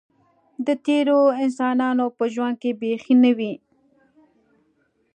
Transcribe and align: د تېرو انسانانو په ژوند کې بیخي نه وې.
د 0.65 0.69
تېرو 0.85 1.19
انسانانو 1.43 2.05
په 2.17 2.23
ژوند 2.33 2.55
کې 2.61 2.71
بیخي 2.81 3.15
نه 3.23 3.31
وې. 3.37 3.53